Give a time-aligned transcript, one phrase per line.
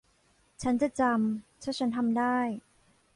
[0.61, 2.37] ฉันจะจำ ถ้าฉันทำได้